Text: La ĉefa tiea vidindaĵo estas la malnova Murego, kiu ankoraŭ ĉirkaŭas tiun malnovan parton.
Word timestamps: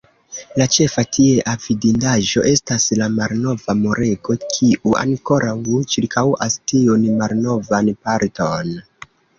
La 0.59 0.65
ĉefa 0.75 1.03
tiea 1.17 1.53
vidindaĵo 1.65 2.45
estas 2.53 2.87
la 3.01 3.11
malnova 3.19 3.77
Murego, 3.83 4.39
kiu 4.57 4.97
ankoraŭ 5.05 5.55
ĉirkaŭas 5.95 6.61
tiun 6.75 7.09
malnovan 7.23 7.97
parton. 8.09 8.79